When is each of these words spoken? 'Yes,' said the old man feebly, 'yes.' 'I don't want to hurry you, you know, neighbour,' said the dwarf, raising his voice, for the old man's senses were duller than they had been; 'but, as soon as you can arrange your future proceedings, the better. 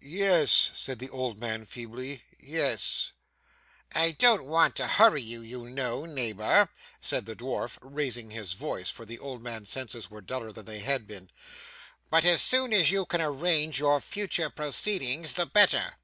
'Yes,' 0.00 0.70
said 0.72 0.98
the 0.98 1.10
old 1.10 1.38
man 1.38 1.66
feebly, 1.66 2.22
'yes.' 2.40 3.12
'I 3.92 4.12
don't 4.12 4.44
want 4.46 4.74
to 4.76 4.86
hurry 4.86 5.20
you, 5.20 5.42
you 5.42 5.68
know, 5.68 6.06
neighbour,' 6.06 6.70
said 7.02 7.26
the 7.26 7.36
dwarf, 7.36 7.76
raising 7.82 8.30
his 8.30 8.54
voice, 8.54 8.88
for 8.90 9.04
the 9.04 9.18
old 9.18 9.42
man's 9.42 9.68
senses 9.68 10.08
were 10.10 10.22
duller 10.22 10.52
than 10.54 10.64
they 10.64 10.80
had 10.80 11.06
been; 11.06 11.28
'but, 12.08 12.24
as 12.24 12.40
soon 12.40 12.72
as 12.72 12.90
you 12.90 13.04
can 13.04 13.20
arrange 13.20 13.78
your 13.78 14.00
future 14.00 14.48
proceedings, 14.48 15.34
the 15.34 15.44
better. 15.44 15.94